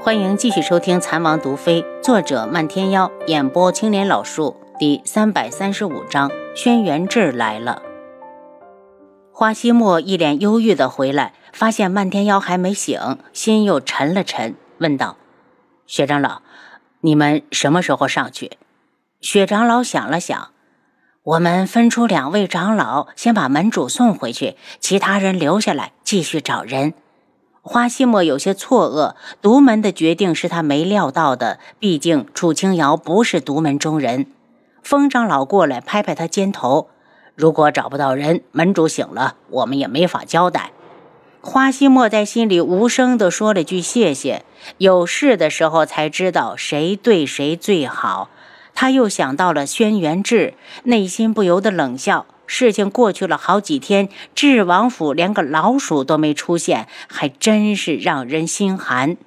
[0.00, 7.82] 欢迎继续收听《残王毒妃》，作者漫天妖，演播青莲老树，第三百三十五章：轩辕志来了。
[9.32, 15.16] 花希墨一脸忧郁的回来，发现漫天妖还没醒，心又沉了沉，问道
[15.88, 16.42] ：“薛长老，
[17.00, 18.52] 你们什么时候上去？”
[19.20, 20.52] 薛长老想了想
[21.24, 26.94] ：“我们分出两位长老，先把门主送回去，其他人留下来继续找人。”
[27.68, 31.58] 花希墨有些错愕，独门的决定是他没料到的。
[31.78, 34.24] 毕竟楚清瑶不是独门中人。
[34.82, 36.88] 风长老过来拍拍他肩头
[37.36, 40.70] ：“如果找不到人，门主醒了，我们也没法交代。”
[41.42, 44.46] 花希墨在心里无声地说了句谢谢。
[44.78, 48.30] 有事的时候才知道谁对谁最好。
[48.74, 52.24] 他又想到了轩辕志，内心不由得冷笑。
[52.48, 59.18] 事情过去了好几天，智王府连个老鼠都没出现，还真是让人心寒。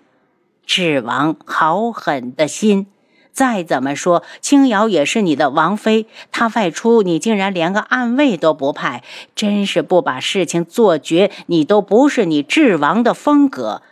[0.65, 2.87] 智王好狠的心！
[3.31, 9.03] 再怎么说，青瑶也是你的王妃，她外出，你竟然连个暗卫都不派，
[9.35, 13.83] 真是不把事情做绝，你都不是你智王的风格。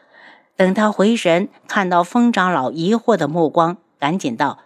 [0.58, 4.58] 等他回神，看到风长老疑惑的目光，赶紧道：“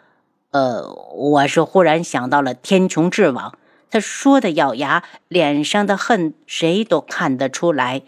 [0.51, 3.53] 呃，我是忽然想到了天穹智王。”
[3.93, 8.01] 他说的咬牙，脸上的恨谁都看得出来。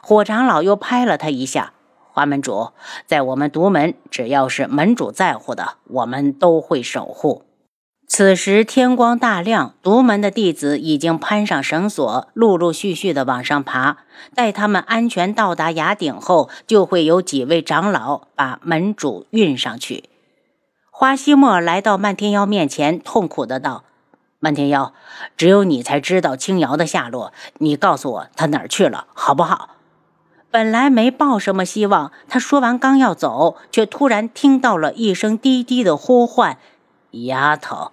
[0.00, 1.72] 火长老又拍了他一下
[2.12, 2.68] ：“花门主，
[3.04, 7.42] 在我们独门，只要是门主在乎的，我们都会守护。”
[8.06, 13.96] 此时天光大亮，独门的弟子已经攀上绳索，陆陆续续的往上爬。
[14.36, 20.04] 待他们安全到达崖顶后，就会有几位长老把门主运上去。
[20.92, 23.82] 花希墨来到漫天妖面前，痛苦的道。
[24.44, 24.92] 漫天妖，
[25.38, 27.32] 只有你才知道青瑶的下落。
[27.60, 29.70] 你告诉我她哪儿去了，好不好？
[30.50, 36.58] 本来没抱什么希望，他说完刚要走，却突然听到了一声低低的呼唤
[37.24, 37.92] ：“丫头！”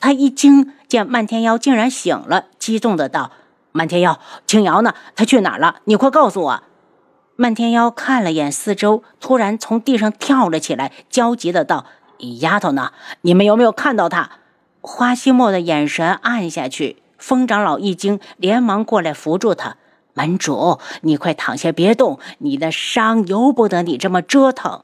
[0.00, 3.30] 他一惊，见漫天妖竟然醒了，激动的道
[3.70, 4.18] ：“漫天妖，
[4.48, 4.94] 青瑶呢？
[5.14, 5.76] 她去哪儿了？
[5.84, 6.62] 你快告诉我！”
[7.36, 11.86] 漫天妖看了眼四周，突然从地上跳了起来，焦急的道
[12.40, 12.90] ：“丫头呢？
[13.20, 14.30] 你们有没有看到她？”
[14.86, 19.78] 花希墨的眼神暗下去，风长老一惊，连忙过来扶住他。
[20.12, 24.82] 门主，你快躺下，别动，你的伤由不得你这么折腾。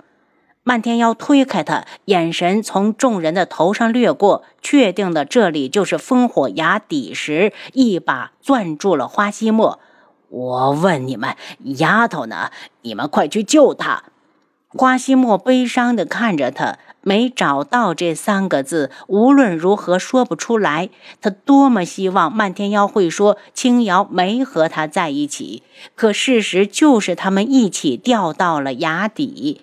[0.62, 9.78] 漫天妖推开他，眼神从众人的头上掠过，确定了这里就是烽火崖底时，一把攥住了花希墨。
[10.30, 11.36] 我问你们，
[11.78, 12.50] 丫头呢？
[12.80, 14.04] 你们快去救她！
[14.70, 16.78] 花希墨悲伤地看着他。
[17.02, 20.90] 没找到这三个字，无论如何说不出来。
[21.20, 25.62] 他多么希望漫天妖会说青瑶没和他在一起，
[25.94, 29.62] 可事实就是他们一起掉到了崖底。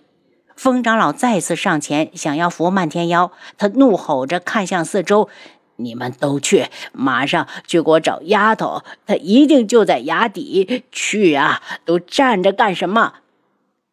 [0.56, 5.30] 风长老再次上前想要扶漫天妖，他怒吼着看向四周
[5.78, 10.84] ：“你们都去，马上去给我找丫头，她一定就在崖底。
[10.92, 11.62] 去啊！
[11.86, 13.14] 都站着干什么？”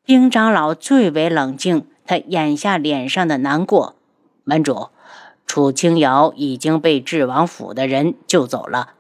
[0.07, 1.87] 冰长老最为冷静。
[2.07, 3.95] 他掩下脸上的难过，
[4.45, 4.89] 门主，
[5.47, 8.91] 楚清瑶已经被智王府的人救走了。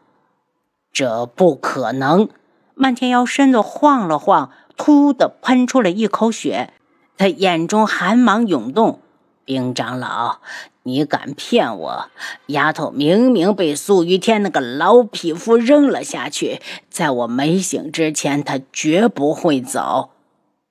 [0.92, 2.28] 这不可能！
[2.74, 6.72] 漫天妖身子晃了晃，突的喷出了一口血。
[7.16, 9.00] 他眼中寒芒涌动。
[9.44, 10.38] 冰长老，
[10.84, 12.06] 你敢骗我？
[12.46, 20.13] 丫头明明被苏于天那个老匹夫扔了下去，在我没醒之前，他绝不会走。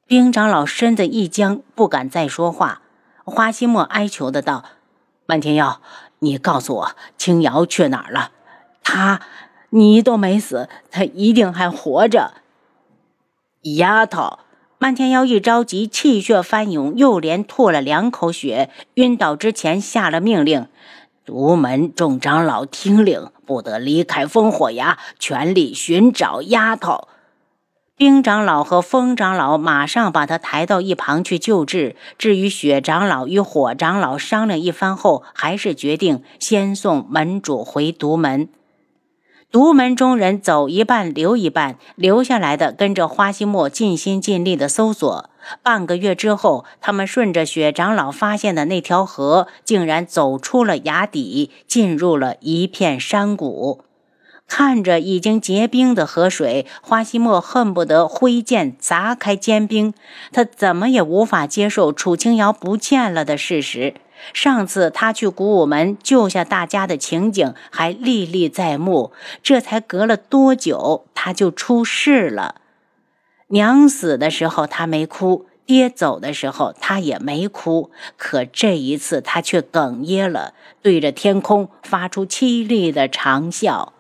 [0.06, 2.82] 冰长老身子一僵，不敢再说话。
[3.24, 4.66] 花希墨哀求的道
[5.26, 5.82] ：“漫天妖，
[6.20, 8.32] 你告诉我，青瑶去哪儿了？
[8.84, 9.22] 他，
[9.70, 12.34] 你都没死，他一定还活着。”
[13.78, 14.40] 丫头，
[14.78, 20.68] 漫天妖一着急，气血翻涌，又连吐了两口血，晕倒之前下了命令
[21.24, 27.08] ：“独门众长老听令，不得离开烽火崖，全力寻找丫头。”
[28.04, 31.96] 冰长老和风长老马上把他抬到一旁去救治。
[32.18, 38.50] 至于雪长老与火长老商量一番后，还是决定先送门主回独门。
[39.50, 45.30] 独门中人走一半留一半，留下来的跟着花希墨尽心尽力的搜索。
[45.62, 53.86] 半个月之后，他们顺着雪长老发现的那条河，竟然走出了崖底，进入了一片山谷。
[54.48, 59.94] 看着已经结冰的河水，花希墨恨不得挥剑砸开坚冰。
[60.32, 63.96] 他怎么也无法接受楚清瑶不见了的事实。
[64.32, 69.12] 上次他去古武门救下大家的情景还历历在目，
[69.42, 72.56] 这才隔了多久，他就出事了。
[73.48, 83.93] 娘死的时候他没哭，爹走的时候，他也没哭，可这一次他却哽咽了，对着天空发出凄厉的长啸。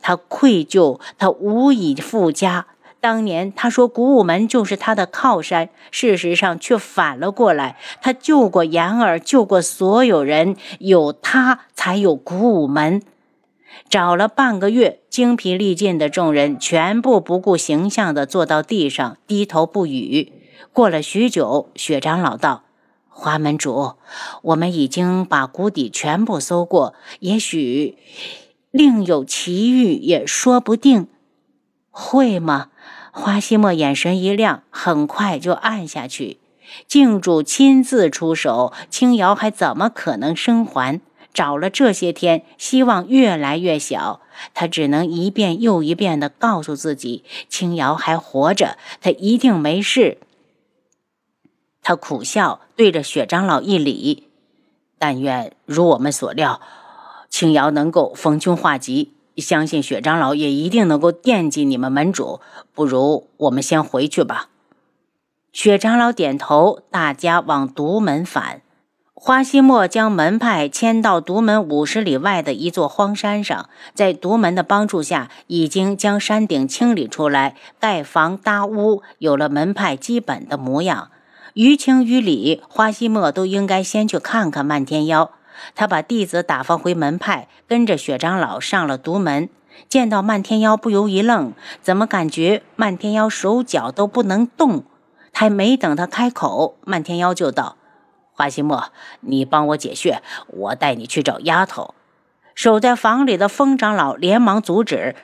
[0.00, 2.66] 他愧疚，他无以复加。
[2.98, 7.76] 当年他说古武门就是他的靠山，事实上却反了过来。
[8.02, 13.02] 他救过言儿，救过所有人，有他才有古武门。
[13.88, 20.32] 找了半个月，精疲力尽的众人全部不顾形象地坐到地上，低头不语。
[20.72, 22.64] 过了许久，雪长老道
[23.08, 23.94] ：“花门主，
[24.42, 27.96] 我们已经把谷底全部搜过，也许
[28.76, 31.08] 另有奇遇，也说不定。
[31.90, 32.68] 会吗？”
[33.10, 36.38] 花希墨眼神一亮，很快就暗下去。
[36.86, 41.00] 静主亲自出手，青瑶还怎么可能生还？
[41.32, 44.20] 找了这些天，希望越来越小。
[44.52, 50.18] 他只能一遍又一遍地告诉自己，青瑶还活着，他一定没事。
[51.82, 54.28] 他苦笑，对着雪长老一礼
[54.98, 56.60] ：“但愿如我们所料，
[57.36, 62.40] 青瑶能够逢凶化吉。”相信雪长老也一定能够惦记你们门主，
[62.72, 64.48] 不如我们先回去吧。
[65.52, 68.62] 雪长老点头，大家往独门返。
[69.12, 81.10] 花希墨将门派迁到独门五十里外的一座荒山上，在独门的帮助下，已经将山顶清理出来，盖房搭屋，有了门派基本的模样。
[81.52, 85.32] 于情于理，花希墨都应该先去看看漫天妖。
[85.74, 89.48] 他把弟子打发回门派，跟着雪长老上了独门。
[89.88, 94.84] 见到漫天妖，不由一愣，怎么感觉漫天妖手脚都不能动？
[95.32, 97.76] 还没等他开口，漫天妖就道
[98.32, 101.94] ：“花希墨，你帮我解穴，我带你去找丫头。”
[102.56, 105.14] 守在房里的风长老连忙阻止：“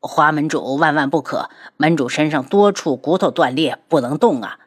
[0.00, 1.50] 花门主万万不可！
[1.76, 4.60] 门主身上多处骨头断裂，不能动啊！”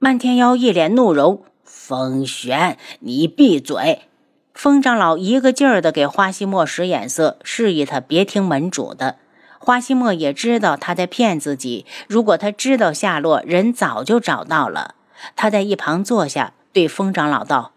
[0.00, 4.08] 漫天妖一脸怒容：“风玄，你闭嘴！”
[4.56, 9.16] 风长老一个劲儿地给花希墨使眼色，示意他别听门主的。
[9.58, 14.94] 花希墨也知道他在骗自己，如果他知道下落，人早就找到了。
[15.36, 17.72] 他在一旁坐下，对风长老道：“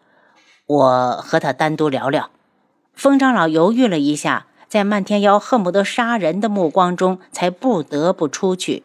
[0.68, 2.30] 我和他单独聊聊。”
[2.96, 8.84] 风长老犹豫了一下，在漫天妖恨不得杀人的目光中，才不得不出去。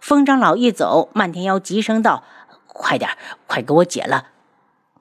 [0.00, 2.24] 风长老一走，漫天妖急声道
[2.66, 3.10] ：“快点，
[3.46, 4.28] 快给我解了！”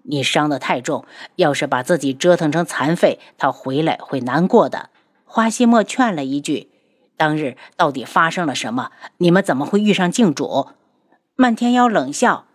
[0.03, 1.05] 你伤得太重，
[1.37, 4.89] 要是把自己折腾成残废，他回来会难过的。
[5.25, 6.69] 花希莫劝了一句
[7.17, 8.91] ：“当日到底发生了什么？
[9.17, 10.67] 你们怎么会遇上静主？”
[11.35, 12.45] 漫天妖冷笑：“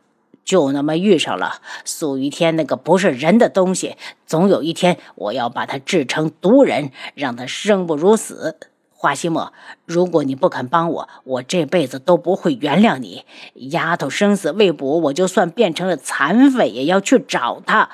[0.45, 1.61] 就那么遇上了。
[1.85, 3.97] 素玉天那个不是人的东西，
[4.27, 8.59] 总有一天我要把他制成毒人，让他生不如死。”
[9.01, 9.53] 花希墨，
[9.87, 13.25] 如果你不肯帮我，我这辈子都不会原谅你。
[13.55, 17.89] 丫头生死未卜，我就算变成了残废，也要去找她。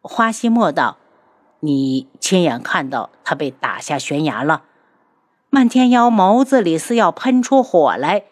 [0.00, 0.96] 花希墨道
[1.58, 4.62] ：“你亲眼看到他被打下悬崖了？”
[5.50, 8.22] 漫天妖眸子里似要喷出火来。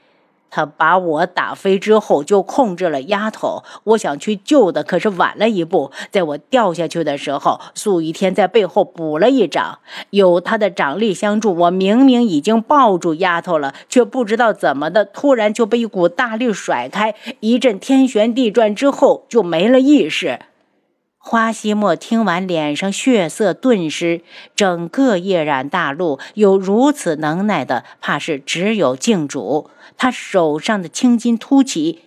[0.57, 3.63] 他把我打飞之后，就控制了丫头。
[3.85, 5.91] 我想去救的，可是晚了一步。
[6.11, 20.39] 在我掉下去的时候，素一天在背后补了一掌，有他的掌力相助，我明明已经抱住丫头了，却不知道怎么的，突然就被一股大力甩开，一阵天旋地转之后就没了意识。
[21.29, 24.23] 花希墨听完，脸上血色顿失，
[24.55, 29.69] 整个夜染大陆有如此能耐的，怕是只有静主。
[29.97, 32.03] 他手上的青筋突起，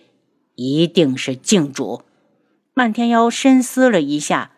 [0.54, 2.00] 一定是静主。
[2.72, 4.52] 漫天妖深思了一下，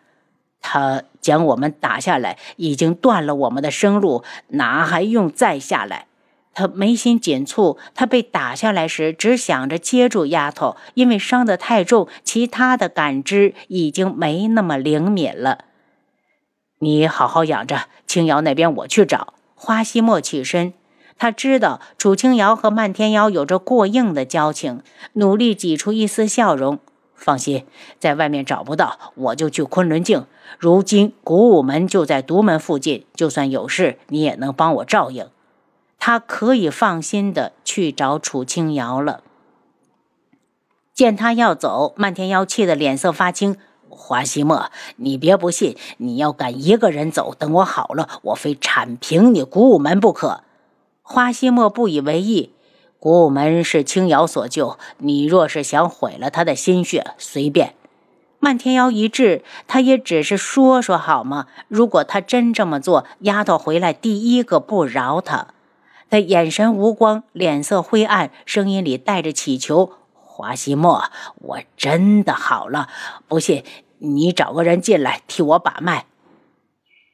[0.61, 6.07] 他将我们打下来，已经断了我们的生路，哪还用再下来？
[6.53, 15.65] 他眉心紧蹙，他被打下来时只想着接住丫头，因为伤得太重，其他的感知已经没那么灵敏了。
[16.79, 19.33] 你好好养着，青瑶那边我去找。
[19.55, 20.73] 花希墨起身，
[21.17, 24.81] 他知道楚青瑶和漫天妖有着过硬的交情，
[25.13, 26.79] 努力挤出一丝笑容。
[27.15, 27.65] 放心，
[27.99, 30.25] 在外面找不到，我就去昆仑镜。
[30.59, 35.25] 如今古武门就在独门附近，就算有事，你也能帮我照应。
[36.05, 39.23] 他可以放心的去找楚清瑶了。
[40.93, 43.55] 见他要走，漫天妖气得脸色发青。
[43.87, 50.43] 华西墨，你别不信，你要敢一个人走，等我好了，我非铲平你古武门不可。
[51.01, 52.51] 花西墨不以为意，
[52.99, 57.75] 古武门是青瑶所救，你若是想毁了他的心血，随便。
[58.39, 61.47] 漫天妖一滞，他也只是说说好吗？
[61.69, 65.52] 如果他真这么做，丫头回来第一个不饶他。
[66.13, 71.05] 他眼神无光，脸色灰暗，声音里带着乞求：“华西莫，
[71.41, 72.87] 我真的好了，
[73.27, 73.63] 不信
[73.97, 76.05] 你找个人进来替我把脉。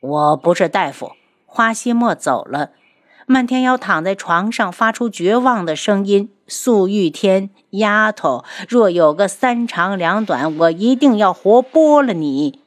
[0.01, 1.13] 我不是大夫。
[1.45, 2.71] 花西莫走了，
[3.25, 12.59] 漫天妖躺在床上，发出绝望的声音：“素玉天，丫头，若有个三长两短，我一定要活剥了你。”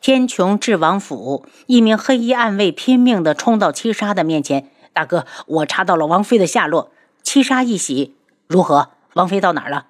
[0.00, 6.90] 天穹智王府，一名黑衣暗卫拼命地冲到七杀的面前：“大哥，我查到了王妃的下落。”
[7.22, 8.14] 七杀一喜
[8.46, 8.90] ：“如何？
[9.14, 9.86] 王妃到哪儿了？”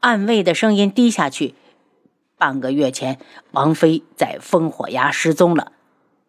[0.00, 1.54] 暗卫的声音低下去
[2.36, 3.18] ：“半个月前，
[3.52, 5.72] 王妃在烽火崖失踪了。”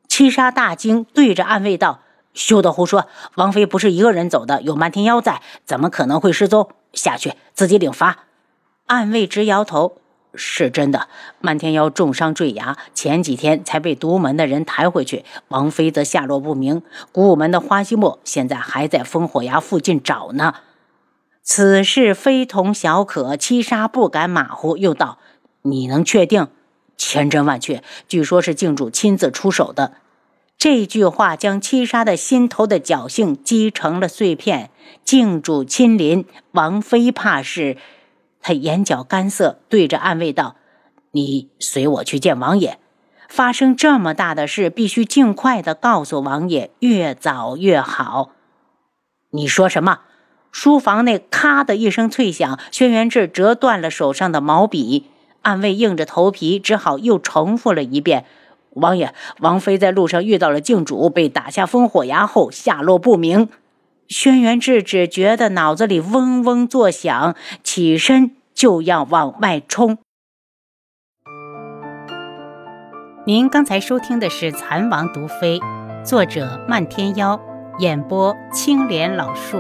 [0.08, 2.00] 七杀大惊，对着暗卫道
[2.34, 3.08] ：“休得胡说！
[3.36, 6.70] 王妃不是一个人走的，有漫天妖在，怎么可能会失踪？
[6.94, 8.20] 下去，自己领罚。”
[8.88, 9.98] 暗卫直摇头
[10.38, 11.08] ：“是真的，
[11.40, 15.26] 漫天妖重伤坠崖，前几天才被独门的人抬回去。
[15.48, 16.82] 王妃则下落不明。
[17.12, 20.56] 古武门的花希墨现在还在烽火崖附近找呢。
[21.42, 25.20] 此事非同小可，七杀不敢马虎，又道
[25.64, 26.48] ：‘你能确定？’
[26.98, 29.94] 千真万确，据说是靖主亲自出手的。”
[30.58, 34.72] 这句话将七杀的心头的侥幸击成了碎片。
[35.04, 37.78] 靖主亲临，王妃怕是……
[38.48, 40.58] 他眼角干涩，对着暗卫道
[41.14, 42.78] ：“你随我去见王爷。
[43.28, 48.30] 发生这么大的事，必须尽快的告诉王爷，越早越好。”
[49.34, 50.02] 你说什么？
[50.52, 55.08] 书房内咔的一声脆响，轩辕志折断了手上的毛笔。
[55.42, 58.26] 暗卫硬着头皮，只好又重复了一遍。
[58.76, 63.50] 王爷，王妃在路上遇到了靖主，被打下烽火崖后下落不明。
[64.08, 69.98] 轩辕志只觉得脑子里嗡嗡作响，起身就要往外冲。
[73.26, 75.60] 您刚才收听的是《蚕王毒妃》，
[76.04, 77.40] 作者漫天妖，
[77.80, 79.58] 演播青莲老树。